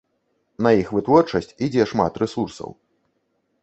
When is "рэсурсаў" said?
2.25-2.69